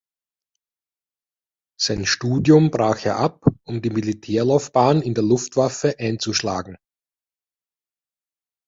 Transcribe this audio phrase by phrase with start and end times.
[1.79, 6.77] Sein Studium brach er ab, um die Militärlaufbahn in der Luftwaffe einzuschlagen.